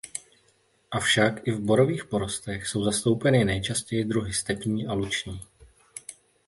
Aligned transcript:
Avšak 0.91 1.47
i 1.47 1.51
v 1.51 1.59
borových 1.59 2.05
porostech 2.05 2.67
jsou 2.67 2.83
zastoupeny 2.83 3.45
nejčastěji 3.45 4.05
druhy 4.05 4.33
stepní 4.33 4.87
a 4.87 4.93
luční. 4.93 5.41